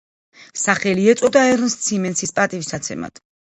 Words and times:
სახელი 0.61 1.03
ეწოდა 1.13 1.45
ერნსტ 1.51 1.87
სიმენსის 1.91 2.35
პატივსაცემად. 2.41 3.25